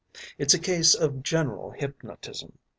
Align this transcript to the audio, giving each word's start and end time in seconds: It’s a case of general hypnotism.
It’s 0.39 0.55
a 0.55 0.59
case 0.59 0.95
of 0.95 1.21
general 1.21 1.69
hypnotism. 1.73 2.57